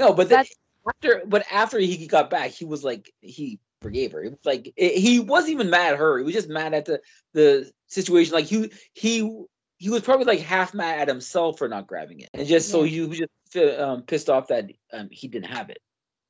No, 0.00 0.14
but 0.14 0.30
then 0.30 0.46
after, 0.88 1.22
but 1.26 1.44
after 1.52 1.78
he 1.78 2.06
got 2.06 2.30
back, 2.30 2.52
he 2.52 2.64
was 2.64 2.82
like 2.82 3.12
he 3.20 3.60
forgave 3.82 4.12
her. 4.12 4.24
It 4.24 4.30
was 4.30 4.46
like 4.46 4.72
it, 4.74 4.98
he 4.98 5.20
wasn't 5.20 5.52
even 5.52 5.68
mad 5.68 5.92
at 5.92 5.98
her. 5.98 6.18
He 6.18 6.24
was 6.24 6.34
just 6.34 6.48
mad 6.48 6.72
at 6.72 6.86
the 6.86 7.02
the 7.34 7.70
situation. 7.86 8.32
Like 8.32 8.46
he 8.46 8.72
he 8.94 9.44
he 9.76 9.90
was 9.90 10.00
probably 10.00 10.24
like 10.24 10.40
half 10.40 10.72
mad 10.72 11.00
at 11.00 11.08
himself 11.08 11.58
for 11.58 11.68
not 11.68 11.86
grabbing 11.86 12.20
it, 12.20 12.30
and 12.32 12.48
just 12.48 12.70
so 12.70 12.82
he 12.82 13.02
was 13.02 13.18
just 13.18 13.78
um, 13.78 14.02
pissed 14.02 14.30
off 14.30 14.48
that 14.48 14.70
um, 14.90 15.08
he 15.10 15.28
didn't 15.28 15.50
have 15.50 15.68
it. 15.68 15.78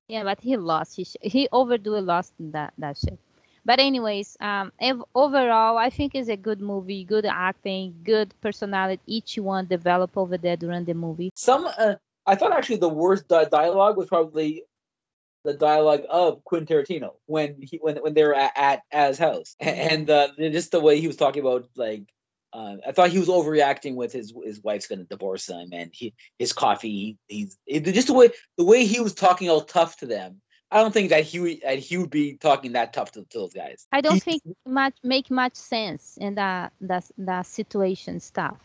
Yeah, 0.09 0.25
but 0.25 0.41
he 0.41 0.57
lost. 0.57 0.97
He 0.97 1.05
sh- 1.05 1.23
he 1.23 1.49
overdo 1.53 1.95
it, 1.95 2.03
lost 2.03 2.33
that 2.41 2.75
that 2.79 2.99
shit. 2.99 3.21
But 3.65 3.79
anyways, 3.79 4.37
um, 4.41 4.73
overall, 5.15 5.79
I 5.79 5.91
think 5.91 6.17
it's 6.17 6.29
a 6.29 6.37
good 6.37 6.61
movie, 6.61 7.05
good 7.05 7.27
acting, 7.27 7.95
good 8.03 8.35
personality. 8.41 9.03
Each 9.07 9.39
one 9.39 9.67
develop 9.67 10.17
over 10.17 10.37
there 10.39 10.57
during 10.57 10.87
the 10.87 10.95
movie. 10.95 11.31
Some 11.37 11.69
uh, 11.79 11.95
I 12.31 12.37
thought 12.37 12.53
actually 12.53 12.77
the 12.77 12.89
worst 12.89 13.27
di- 13.29 13.45
dialogue 13.47 13.97
was 13.97 14.07
probably 14.07 14.63
the 15.43 15.55
dialogue 15.55 16.05
of 16.09 16.45
Quentin 16.45 16.67
Tarantino 16.69 17.15
when 17.27 17.57
he 17.61 17.79
when 17.83 17.97
when 17.97 18.15
they 18.15 18.23
were 18.25 18.35
at, 18.35 18.83
at 18.93 19.19
house 19.19 19.57
and 19.61 20.09
uh, 20.09 20.29
just 20.39 20.71
the 20.71 20.81
way 20.81 21.01
he 21.01 21.07
was 21.09 21.17
talking 21.17 21.41
about 21.43 21.69
like 21.77 22.05
uh, 22.53 22.77
I 22.87 22.93
thought 22.93 23.11
he 23.11 23.19
was 23.19 23.29
overreacting 23.29 23.95
with 23.97 24.13
his 24.13 24.33
his 24.45 24.63
wife's 24.63 24.87
gonna 24.87 25.05
divorce 25.05 25.49
him 25.49 25.71
and 25.73 25.91
he 25.93 26.15
his 26.39 26.53
coffee 26.53 26.89
he, 26.91 27.19
he's 27.27 27.59
it, 27.67 27.81
just 27.95 28.07
the 28.09 28.15
way 28.15 28.31
the 28.59 28.65
way 28.65 28.85
he 28.85 29.01
was 29.01 29.15
talking 29.15 29.51
all 29.51 29.63
tough 29.63 29.97
to 29.99 30.07
them. 30.07 30.41
I 30.73 30.81
don't 30.83 30.93
think 30.95 31.11
that 31.11 31.25
he 31.25 31.41
would- 31.41 31.63
that 31.63 31.81
he 31.81 31.97
would 31.99 32.11
be 32.11 32.35
talking 32.37 32.73
that 32.75 32.93
tough 32.93 33.11
to, 33.13 33.25
to 33.25 33.39
those 33.39 33.53
guys. 33.53 33.89
I 33.91 34.01
don't 34.01 34.15
He- 34.15 34.21
think 34.21 34.43
much 34.65 34.95
make 35.03 35.29
much 35.29 35.57
sense 35.57 36.17
in 36.21 36.37
that 36.37 36.73
that 36.83 37.11
that 37.19 37.47
situation 37.47 38.21
stuff. 38.21 38.61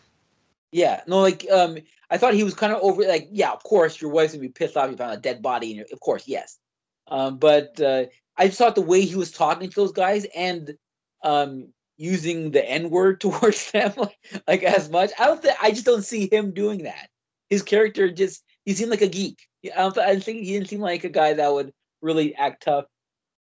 Yeah, 0.71 1.01
no, 1.07 1.21
like 1.21 1.49
um, 1.49 1.77
I 2.09 2.17
thought 2.17 2.33
he 2.33 2.43
was 2.43 2.53
kind 2.53 2.73
of 2.73 2.81
over. 2.81 3.03
Like, 3.03 3.27
yeah, 3.31 3.51
of 3.51 3.63
course, 3.63 3.99
your 4.01 4.11
wife's 4.11 4.33
gonna 4.33 4.41
be 4.41 4.49
pissed 4.49 4.77
off 4.77 4.85
if 4.85 4.91
you 4.91 4.97
found 4.97 5.13
a 5.13 5.17
dead 5.17 5.41
body, 5.41 5.77
and 5.77 5.87
of 5.91 5.99
course, 5.99 6.27
yes. 6.27 6.59
Um, 7.07 7.37
but 7.37 7.79
uh, 7.81 8.05
I 8.37 8.47
just 8.47 8.57
thought 8.57 8.75
the 8.75 8.81
way 8.81 9.01
he 9.01 9.15
was 9.15 9.31
talking 9.31 9.69
to 9.69 9.75
those 9.75 9.91
guys 9.91 10.25
and 10.35 10.75
um 11.23 11.67
using 11.97 12.51
the 12.51 12.67
N 12.67 12.89
word 12.89 13.21
towards 13.21 13.71
them, 13.71 13.93
like, 13.97 14.17
like 14.47 14.63
as 14.63 14.89
much. 14.89 15.11
I 15.19 15.25
don't 15.25 15.41
think 15.41 15.57
I 15.61 15.71
just 15.71 15.85
don't 15.85 16.03
see 16.03 16.29
him 16.31 16.51
doing 16.53 16.83
that. 16.83 17.09
His 17.49 17.63
character 17.63 18.11
just 18.11 18.43
he 18.65 18.73
seemed 18.73 18.91
like 18.91 19.01
a 19.01 19.07
geek. 19.07 19.39
I 19.65 19.77
don't. 19.81 19.93
th- 19.93 20.07
I 20.07 20.19
think 20.19 20.39
he 20.43 20.53
didn't 20.53 20.69
seem 20.69 20.81
like 20.81 21.03
a 21.03 21.09
guy 21.09 21.33
that 21.33 21.53
would 21.53 21.73
really 22.01 22.35
act 22.35 22.63
tough 22.63 22.85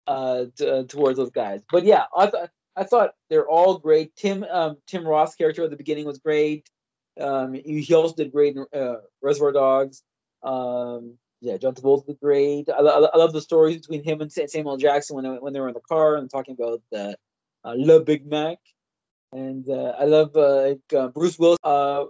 uh, 0.08 0.46
t- 0.58 0.70
uh 0.70 0.84
towards 0.84 1.18
those 1.18 1.32
guys. 1.32 1.62
But 1.72 1.84
yeah, 1.84 2.06
I 2.16 2.28
thought 2.28 2.50
I 2.76 2.84
thought 2.84 3.12
they're 3.30 3.48
all 3.48 3.78
great. 3.80 4.16
Tim 4.16 4.46
um 4.50 4.78
Tim 4.88 5.06
Roth 5.06 5.38
character 5.38 5.64
at 5.64 5.70
the 5.72 5.78
beginning 5.78 6.06
was 6.06 6.20
great. 6.20 6.70
Um, 7.20 7.54
he 7.54 7.94
also 7.94 8.16
did 8.16 8.32
great 8.32 8.56
in 8.56 8.66
uh, 8.80 8.98
Reservoir 9.22 9.52
Dogs. 9.52 10.04
Um, 10.44 11.18
yeah, 11.42 11.58
John 11.58 11.76
Travolta 11.76 12.08
did 12.08 12.20
great. 12.20 12.70
I, 12.70 12.82
lo- 12.82 13.10
I 13.14 13.18
love 13.18 13.34
the 13.34 13.42
stories 13.42 13.78
between 13.78 14.04
him 14.04 14.22
and 14.22 14.32
Samuel 14.32 14.78
Jackson 14.78 15.16
when 15.16 15.24
they, 15.24 15.30
when 15.32 15.54
they 15.54 15.60
were 15.60 15.68
in 15.68 15.74
the 15.74 15.80
car 15.82 16.16
and 16.16 16.30
talking 16.30 16.56
about 16.60 16.82
the 16.92 17.16
uh, 17.64 17.74
Le 17.76 18.00
Big 18.02 18.26
Mac. 18.26 18.58
And 19.32 19.70
uh, 19.70 19.94
I 20.00 20.06
love 20.06 20.36
uh, 20.36 20.70
like, 20.70 20.94
uh, 20.96 21.08
Bruce 21.10 21.38
Willis. 21.38 21.58
Uh, 21.64 22.06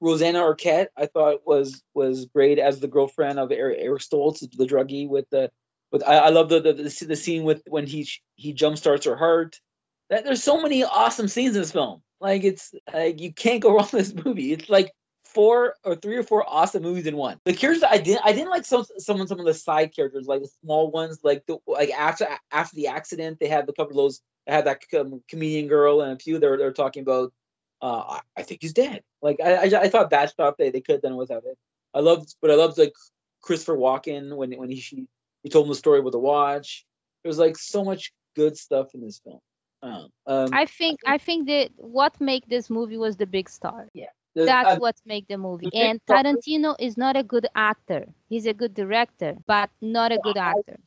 Rosanna 0.00 0.40
Arquette, 0.40 0.88
I 0.96 1.06
thought 1.06 1.46
was 1.46 1.82
was 1.94 2.26
great 2.26 2.58
as 2.58 2.78
the 2.78 2.88
girlfriend 2.88 3.38
of 3.38 3.50
Eric, 3.50 3.78
Eric 3.80 4.00
Stoltz, 4.00 4.40
the 4.40 4.64
druggie. 4.64 5.08
With 5.08 5.28
the 5.30 5.50
with 5.90 6.04
I, 6.04 6.18
I 6.18 6.28
love 6.28 6.48
the, 6.48 6.60
the 6.60 6.72
the 6.72 7.06
the 7.06 7.16
scene 7.16 7.42
with 7.42 7.62
when 7.66 7.86
he 7.86 8.08
he 8.36 8.52
jump 8.52 8.78
starts 8.78 9.06
her 9.06 9.16
heart. 9.16 9.58
That 10.10 10.24
there's 10.24 10.42
so 10.42 10.62
many 10.62 10.84
awesome 10.84 11.28
scenes 11.28 11.56
in 11.56 11.62
this 11.62 11.72
film. 11.72 12.02
Like 12.20 12.44
it's 12.44 12.74
like 12.92 13.20
you 13.20 13.32
can't 13.32 13.62
go 13.62 13.70
wrong 13.74 13.88
with 13.92 14.12
this 14.12 14.24
movie. 14.24 14.52
It's 14.52 14.68
like 14.68 14.92
four 15.24 15.74
or 15.84 15.94
three 15.94 16.16
or 16.16 16.22
four 16.22 16.44
awesome 16.48 16.82
movies 16.82 17.06
in 17.06 17.16
one. 17.16 17.38
The 17.44 17.52
characters 17.52 17.84
I 17.88 17.98
didn't 17.98 18.22
I 18.24 18.32
didn't 18.32 18.50
like 18.50 18.64
some 18.64 18.84
some 18.98 19.26
some 19.26 19.38
of 19.38 19.46
the 19.46 19.54
side 19.54 19.94
characters 19.94 20.26
like 20.26 20.42
the 20.42 20.50
small 20.64 20.90
ones 20.90 21.20
like 21.22 21.44
the 21.46 21.58
like 21.66 21.90
after 21.90 22.26
after 22.50 22.74
the 22.74 22.88
accident 22.88 23.38
they 23.38 23.48
had 23.48 23.68
a 23.68 23.72
couple 23.72 23.90
of 23.90 23.96
those 23.96 24.20
they 24.46 24.54
had 24.54 24.64
that 24.64 24.82
um, 24.98 25.22
comedian 25.28 25.68
girl 25.68 26.00
and 26.00 26.12
a 26.12 26.18
few 26.18 26.38
they 26.38 26.48
were, 26.48 26.56
they 26.56 26.64
were 26.64 26.72
talking 26.72 27.02
about 27.02 27.32
uh 27.82 28.02
I, 28.08 28.20
I 28.38 28.42
think 28.42 28.62
he's 28.62 28.72
dead. 28.72 29.02
Like 29.22 29.38
I, 29.44 29.66
I 29.66 29.80
I 29.82 29.88
thought 29.88 30.10
that 30.10 30.30
stuff 30.30 30.54
they, 30.58 30.70
they 30.70 30.80
could 30.80 30.94
have 30.94 31.02
done 31.02 31.16
without 31.16 31.44
it. 31.44 31.58
I 31.94 32.00
loved 32.00 32.34
but 32.40 32.50
I 32.50 32.54
loved 32.54 32.78
like 32.78 32.94
Christopher 33.42 33.76
Walken 33.76 34.34
when 34.36 34.52
when 34.52 34.70
he 34.70 34.80
she, 34.80 35.06
he 35.42 35.50
told 35.50 35.66
him 35.66 35.70
the 35.70 35.76
story 35.76 36.00
with 36.00 36.12
the 36.12 36.18
watch. 36.18 36.84
There 37.22 37.28
was 37.28 37.38
like 37.38 37.56
so 37.56 37.84
much 37.84 38.12
good 38.34 38.56
stuff 38.56 38.94
in 38.94 39.02
this 39.02 39.18
film. 39.18 39.40
Um, 39.82 40.08
um, 40.26 40.48
I 40.52 40.66
think 40.66 41.00
I 41.06 41.18
think 41.18 41.46
that 41.48 41.70
what 41.76 42.20
make 42.20 42.46
this 42.48 42.68
movie 42.68 42.96
was 42.96 43.16
the 43.16 43.26
big 43.26 43.48
star. 43.48 43.88
there's- 43.94 44.46
That's 44.46 44.74
I- 44.76 44.78
what 44.78 44.96
make 45.06 45.26
the 45.28 45.38
movie. 45.38 45.68
the 45.72 45.78
And 45.78 46.00
Tarantino 46.06 46.76
is 46.78 46.96
not 46.96 47.16
a 47.16 47.22
good 47.22 47.46
actor. 47.54 48.06
He's 48.28 48.46
a 48.46 48.54
good 48.54 48.74
director, 48.74 49.36
but 49.46 49.70
not 49.80 50.12
a 50.12 50.18
good 50.18 50.36
I- 50.36 50.50
actor. 50.50 50.78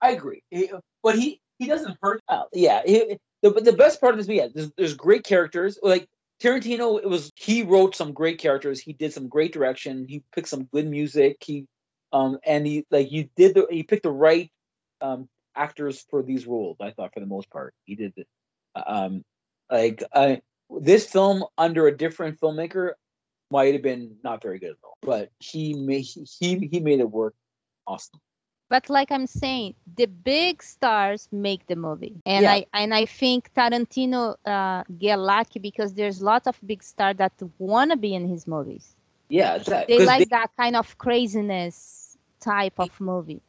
I 0.00 0.10
agree, 0.12 0.42
He- 0.50 0.70
but 1.02 1.18
he 1.18 1.40
he 1.58 1.66
doesn't 1.66 1.98
hurt. 2.02 2.22
Uh, 2.28 2.44
yeah, 2.54 2.80
he, 2.86 3.18
the 3.42 3.50
the 3.50 3.72
best 3.74 4.00
part 4.00 4.14
of 4.14 4.18
this, 4.18 4.28
yeah, 4.28 4.48
there's, 4.54 4.70
there's 4.78 4.94
great 4.94 5.24
characters. 5.24 5.78
Like 5.82 6.08
Tarantino, 6.42 6.98
it 6.98 7.08
was 7.08 7.30
he 7.36 7.62
wrote 7.62 7.94
some 7.94 8.12
great 8.14 8.38
characters. 8.38 8.80
He 8.80 8.94
did 8.94 9.12
some 9.12 9.28
great 9.28 9.52
direction. 9.52 10.06
He 10.08 10.22
picked 10.34 10.48
some 10.48 10.64
good 10.64 10.86
music. 10.86 11.36
He 11.44 11.66
um 12.12 12.38
and 12.44 12.66
he 12.66 12.86
like 12.90 13.12
you 13.12 13.28
did 13.36 13.54
the 13.54 13.66
he 13.70 13.82
picked 13.82 14.04
the 14.04 14.10
right 14.10 14.50
um 15.02 15.28
actors 15.56 16.04
for 16.10 16.22
these 16.22 16.46
roles. 16.46 16.76
I 16.80 16.90
thought 16.90 17.12
for 17.14 17.20
the 17.20 17.26
most 17.26 17.50
part 17.50 17.74
he 17.84 17.96
did. 17.96 18.14
The, 18.16 18.24
um 18.92 19.24
like 19.70 20.02
I 20.14 20.40
this 20.80 21.10
film 21.10 21.44
under 21.58 21.86
a 21.86 21.96
different 21.96 22.40
filmmaker 22.40 22.92
might 23.50 23.74
have 23.74 23.82
been 23.82 24.16
not 24.22 24.42
very 24.42 24.58
good 24.58 24.70
at 24.70 24.76
all, 24.84 24.96
but 25.02 25.30
he 25.38 25.74
made 25.74 26.04
he 26.04 26.68
he 26.70 26.80
made 26.80 27.00
it 27.00 27.10
work 27.10 27.34
awesome. 27.86 28.20
But 28.68 28.88
like 28.88 29.10
I'm 29.10 29.26
saying, 29.26 29.74
the 29.96 30.06
big 30.06 30.62
stars 30.62 31.28
make 31.32 31.66
the 31.66 31.76
movie, 31.76 32.16
and 32.24 32.44
Yeah. 32.44 32.50
I 32.50 32.66
and 32.72 32.94
I 32.94 33.04
think 33.06 33.52
Tarantino 33.54 34.36
uh, 34.44 34.84
get 34.98 35.18
lucky 35.18 35.58
because 35.58 35.94
there's 35.94 36.22
lots 36.22 36.46
of 36.46 36.58
big 36.64 36.82
stars 36.82 37.16
that 37.16 37.32
wanna 37.58 37.96
be 37.96 38.14
in 38.14 38.28
his 38.28 38.46
movies. 38.46 38.96
Yeah, 39.28 39.58
They 39.86 40.00
like 40.00 40.28
that 40.30 40.50
kind 40.56 40.76
of 40.76 40.96
craziness 40.98 42.16
type 42.40 42.78
of 42.78 43.00
movie. 43.00 43.42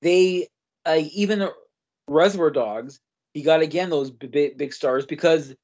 they 0.00 0.48
uh, 0.86 1.00
even 1.12 1.48
Reservoir 2.08 2.50
Dogs, 2.50 3.00
he 3.32 3.42
got 3.42 3.60
again 3.60 3.90
those 3.90 4.10
big 4.10 4.56
big 4.56 4.72
stars 4.72 5.06
because 5.06 5.54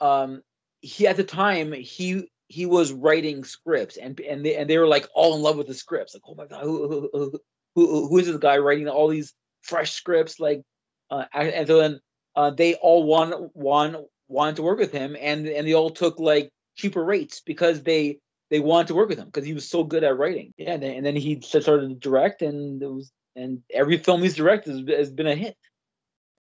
um 0.00 0.42
he 0.80 1.06
at 1.06 1.16
the 1.16 1.24
time 1.24 1.72
he 1.72 2.28
he 2.48 2.66
was 2.66 2.92
writing 2.92 3.44
scripts 3.44 3.96
and 3.96 4.18
and 4.20 4.44
they 4.44 4.56
and 4.56 4.70
they 4.70 4.78
were 4.78 4.86
like 4.86 5.08
all 5.14 5.34
in 5.34 5.42
love 5.42 5.56
with 5.56 5.66
the 5.66 5.74
scripts. 5.74 6.14
Like 6.14 6.22
oh 6.26 6.34
my 6.34 6.46
god 6.46 6.62
who 6.62 7.10
who, 7.12 7.40
who, 7.74 8.08
who, 8.08 8.18
is 8.18 8.26
this 8.26 8.36
guy 8.36 8.58
writing 8.58 8.88
all 8.88 9.08
these 9.08 9.34
fresh 9.62 9.92
scripts? 9.92 10.38
Like 10.38 10.62
uh, 11.10 11.24
and 11.32 11.66
so 11.66 11.78
then 11.78 12.00
uh, 12.34 12.50
they 12.50 12.74
all 12.74 13.04
want 13.04 13.54
want 13.56 13.96
wanted 14.28 14.56
to 14.56 14.62
work 14.62 14.78
with 14.78 14.92
him 14.92 15.16
and 15.20 15.46
and 15.46 15.66
they 15.66 15.74
all 15.74 15.90
took 15.90 16.18
like 16.18 16.50
cheaper 16.76 17.04
rates 17.04 17.40
because 17.44 17.82
they 17.82 18.18
they 18.50 18.60
wanted 18.60 18.88
to 18.88 18.94
work 18.94 19.08
with 19.08 19.18
him 19.18 19.26
because 19.26 19.44
he 19.44 19.54
was 19.54 19.68
so 19.68 19.82
good 19.82 20.04
at 20.04 20.16
writing. 20.16 20.52
Yeah 20.56 20.74
and 20.74 20.82
then, 20.82 20.96
and 20.96 21.06
then 21.06 21.16
he 21.16 21.40
started 21.40 21.88
to 21.88 21.94
direct 21.94 22.42
and 22.42 22.82
it 22.82 22.90
was 22.90 23.10
and 23.36 23.62
every 23.74 23.98
film 23.98 24.22
he's 24.22 24.36
directed 24.36 24.72
has, 24.72 24.98
has 24.98 25.12
been 25.12 25.28
a 25.28 25.36
hit 25.36 25.58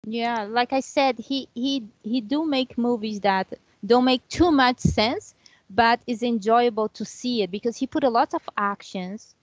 Yeah, 0.05 0.43
like 0.43 0.73
I 0.73 0.81
said, 0.81 1.19
he 1.19 1.47
he 1.55 1.83
he 2.03 2.21
do 2.21 2.45
make 2.45 2.77
movies 2.77 3.21
that 3.21 3.47
don't 3.85 4.05
make 4.05 4.27
too 4.29 4.51
much 4.51 4.79
sense, 4.79 5.35
but 5.69 6.01
is 6.07 6.23
enjoyable 6.23 6.89
to 6.89 7.05
see 7.05 7.43
it 7.43 7.51
because 7.51 7.77
he 7.77 7.87
put 7.87 8.03
a 8.03 8.09
lot 8.09 8.33
of 8.33 8.49
actions, 8.57 9.35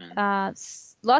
Mm. 0.00 0.16
uh, 0.16 0.52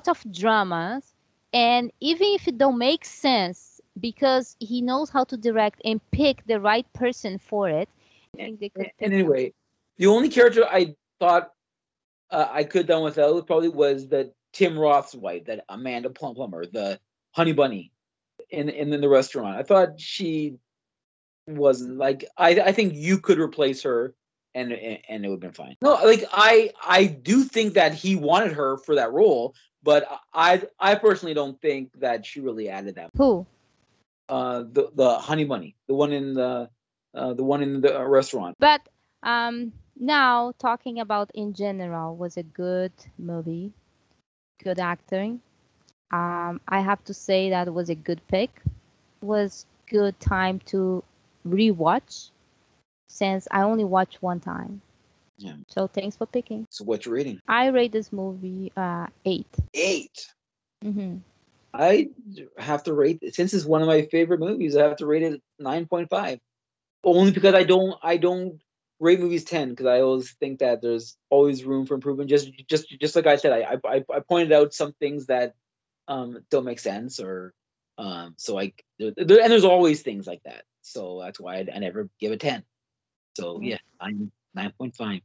of 0.08 0.24
dramas, 0.32 1.14
and 1.52 1.92
even 2.00 2.28
if 2.28 2.48
it 2.48 2.58
don't 2.58 2.78
make 2.78 3.04
sense, 3.04 3.80
because 4.00 4.56
he 4.60 4.80
knows 4.82 5.10
how 5.10 5.24
to 5.24 5.36
direct 5.36 5.80
and 5.84 6.00
pick 6.10 6.44
the 6.46 6.60
right 6.60 6.86
person 6.92 7.38
for 7.38 7.68
it. 7.68 7.88
I 8.34 8.38
think 8.38 8.60
they 8.60 8.68
could 8.70 8.86
and 8.86 8.90
pick 8.98 9.12
anyway 9.12 9.52
the 9.98 10.06
only 10.06 10.28
character 10.28 10.64
i 10.70 10.94
thought 11.20 11.52
uh, 12.30 12.48
i 12.50 12.64
could 12.64 12.80
have 12.82 12.86
done 12.88 13.02
without 13.04 13.46
probably 13.46 13.68
was 13.68 14.08
the 14.08 14.32
tim 14.52 14.78
roth's 14.78 15.14
wife 15.14 15.44
that 15.46 15.64
amanda 15.68 16.10
Plum- 16.10 16.34
plummer 16.34 16.64
the 16.66 16.98
honey 17.32 17.52
bunny 17.52 17.92
in 18.50 18.68
in 18.68 19.00
the 19.00 19.08
restaurant. 19.08 19.56
I 19.56 19.62
thought 19.62 20.00
she 20.00 20.56
wasn't 21.48 21.96
like 21.98 22.24
i 22.36 22.50
i 22.60 22.72
think 22.72 22.94
you 22.94 23.18
could 23.18 23.38
replace 23.38 23.82
her 23.82 24.14
and 24.54 24.72
and, 24.72 24.98
and 25.08 25.24
it 25.24 25.28
would 25.28 25.42
have 25.42 25.54
been 25.54 25.64
fine. 25.66 25.76
No 25.80 25.94
like 26.04 26.24
i 26.32 26.70
i 26.86 27.06
do 27.06 27.44
think 27.44 27.74
that 27.74 27.94
he 27.94 28.16
wanted 28.16 28.52
her 28.52 28.76
for 28.78 28.94
that 28.94 29.12
role 29.12 29.54
but 29.82 30.06
i 30.32 30.62
i 30.78 30.94
personally 30.94 31.34
don't 31.34 31.60
think 31.60 31.90
that 32.00 32.24
she 32.24 32.40
really 32.40 32.68
added 32.68 32.94
that. 32.96 33.10
Who? 33.16 33.46
uh 34.28 34.64
the 34.70 34.90
the 34.94 35.18
honey 35.18 35.44
bunny 35.44 35.74
the 35.88 35.94
one 35.94 36.12
in 36.12 36.34
the 36.34 36.68
uh, 37.14 37.34
the 37.34 37.44
one 37.44 37.62
in 37.62 37.80
the 37.80 38.00
uh, 38.00 38.04
restaurant. 38.04 38.56
But 38.58 38.88
um, 39.22 39.72
now 39.98 40.52
talking 40.58 41.00
about 41.00 41.30
in 41.34 41.52
general 41.52 42.16
was 42.16 42.36
a 42.36 42.42
good 42.42 42.92
movie, 43.18 43.72
good 44.62 44.78
acting. 44.78 45.40
Um, 46.10 46.60
I 46.68 46.80
have 46.80 47.02
to 47.04 47.14
say 47.14 47.50
that 47.50 47.72
was 47.72 47.90
a 47.90 47.94
good 47.94 48.20
pick. 48.28 48.50
Was 49.20 49.66
good 49.88 50.18
time 50.20 50.60
to 50.66 51.02
rewatch 51.46 52.30
since 53.08 53.48
I 53.50 53.62
only 53.62 53.84
watched 53.84 54.22
one 54.22 54.40
time. 54.40 54.80
Yeah. 55.38 55.54
So 55.68 55.86
thanks 55.86 56.16
for 56.16 56.26
picking. 56.26 56.66
So 56.70 56.84
what's 56.84 57.06
your 57.06 57.14
rating? 57.14 57.40
I 57.48 57.68
rate 57.68 57.92
this 57.92 58.12
movie 58.12 58.72
uh 58.76 59.06
eight. 59.24 59.48
Eight. 59.74 60.26
Mm-hmm. 60.84 61.16
I 61.74 62.10
have 62.58 62.82
to 62.84 62.92
rate 62.92 63.20
since 63.34 63.54
it's 63.54 63.64
one 63.64 63.82
of 63.82 63.88
my 63.88 64.02
favorite 64.02 64.40
movies. 64.40 64.76
I 64.76 64.82
have 64.82 64.96
to 64.98 65.06
rate 65.06 65.22
it 65.22 65.40
nine 65.58 65.86
point 65.86 66.10
five, 66.10 66.38
only 67.02 67.32
because 67.32 67.54
I 67.54 67.64
don't 67.64 67.94
I 68.02 68.18
don't 68.18 68.60
rate 69.00 69.20
movies 69.20 69.44
ten 69.44 69.70
because 69.70 69.86
I 69.86 70.00
always 70.00 70.32
think 70.34 70.60
that 70.60 70.82
there's 70.82 71.16
always 71.30 71.64
room 71.64 71.86
for 71.86 71.94
improvement. 71.94 72.30
Just 72.30 72.50
just 72.68 72.88
just 73.00 73.16
like 73.16 73.26
I 73.26 73.36
said, 73.36 73.52
I 73.52 73.78
I, 73.88 74.04
I 74.14 74.20
pointed 74.20 74.52
out 74.52 74.74
some 74.74 74.92
things 74.94 75.26
that 75.26 75.54
um 76.08 76.38
don't 76.50 76.64
make 76.64 76.80
sense 76.80 77.20
or 77.20 77.54
um 77.98 78.34
so 78.38 78.54
like 78.54 78.84
there, 78.98 79.12
and 79.18 79.28
there's 79.28 79.64
always 79.64 80.02
things 80.02 80.26
like 80.26 80.42
that. 80.44 80.64
So 80.82 81.20
that's 81.22 81.40
why 81.40 81.56
I, 81.56 81.66
I 81.74 81.78
never 81.78 82.08
give 82.20 82.32
a 82.32 82.36
ten. 82.36 82.64
So 83.36 83.58
Mhm. 83.58 83.70
yeah, 83.70 83.78
I'm 84.00 84.32
nine 84.54 84.72
point 84.78 84.96
five. 84.96 85.20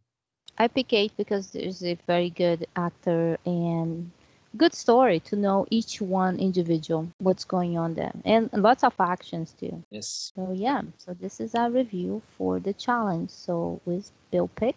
I 0.57 0.67
pick 0.67 0.93
eight 0.93 1.13
because 1.17 1.51
there's 1.51 1.83
a 1.83 1.95
very 2.07 2.29
good 2.29 2.67
actor 2.75 3.37
and 3.45 4.11
good 4.57 4.73
story 4.73 5.19
to 5.21 5.35
know 5.35 5.65
each 5.69 6.01
one 6.01 6.37
individual 6.39 7.07
what's 7.19 7.45
going 7.45 7.77
on 7.77 7.93
there 7.93 8.13
and 8.25 8.49
lots 8.53 8.83
of 8.83 8.93
actions 8.99 9.53
too. 9.59 9.83
Yes. 9.91 10.31
So 10.35 10.51
yeah, 10.53 10.81
so 10.97 11.13
this 11.13 11.39
is 11.39 11.55
our 11.55 11.69
review 11.69 12.21
for 12.37 12.59
the 12.59 12.73
challenge. 12.73 13.29
So 13.29 13.79
with 13.85 14.11
Bill 14.31 14.47
Pick 14.49 14.75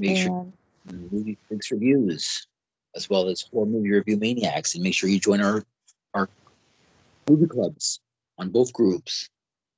Make 0.00 0.18
sure 0.18 0.46
movie 0.92 1.36
fix 1.48 1.70
reviews 1.70 2.46
as 2.94 3.10
well 3.10 3.28
as 3.28 3.42
horror 3.52 3.66
movie 3.66 3.90
review 3.90 4.16
maniacs 4.16 4.74
and 4.74 4.84
make 4.84 4.94
sure 4.94 5.08
you 5.08 5.18
join 5.18 5.40
our 5.40 5.64
our 6.14 6.28
movie 7.28 7.46
clubs 7.46 7.98
on 8.38 8.50
both 8.50 8.72
groups 8.72 9.28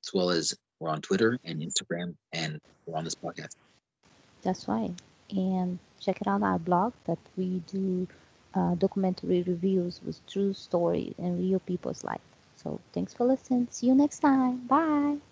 as 0.04 0.12
well 0.12 0.28
as 0.28 0.54
we're 0.80 0.90
on 0.90 1.00
twitter 1.00 1.38
and 1.44 1.62
instagram 1.62 2.14
and 2.34 2.60
we're 2.84 2.98
on 2.98 3.04
this 3.04 3.14
podcast 3.14 3.54
that's 4.42 4.68
right. 4.68 4.92
And 5.30 5.78
check 6.00 6.20
it 6.20 6.26
out 6.26 6.42
our 6.42 6.58
blog 6.58 6.92
that 7.04 7.18
we 7.36 7.62
do 7.66 8.06
uh, 8.58 8.74
documentary 8.76 9.42
reviews 9.42 10.02
with 10.02 10.26
true 10.26 10.54
stories 10.54 11.14
and 11.18 11.38
real 11.38 11.60
people's 11.60 12.04
life. 12.04 12.26
So 12.56 12.82
thanks 12.92 13.14
for 13.14 13.26
listening. 13.26 13.68
See 13.70 13.88
you 13.88 13.94
next 13.94 14.20
time. 14.20 14.66
Bye. 14.68 15.27